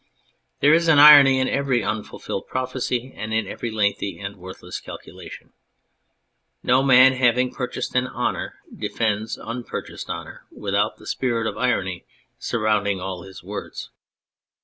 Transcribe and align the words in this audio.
There 0.61 0.73
is 0.73 0.87
an 0.87 0.97
irony 0.97 1.39
in 1.39 1.47
every 1.47 1.83
unfulfilled 1.83 2.47
prophecy 2.47 3.13
and 3.15 3.31
in 3.35 3.45
every 3.45 3.69
lengthy 3.69 4.17
and 4.17 4.35
worthless 4.35 4.79
calculation. 4.79 5.53
No 6.63 6.81
man 6.81 7.13
having 7.13 7.53
purchased 7.53 7.93
an 7.93 8.07
honour 8.07 8.55
defends 8.75 9.37
unpurchased 9.37 10.09
honour 10.09 10.47
without 10.51 10.97
the 10.97 11.05
spirit 11.05 11.45
of 11.45 11.55
irony 11.55 12.03
surrounding 12.39 12.99
all 12.99 13.21
his 13.21 13.43
words. 13.43 13.91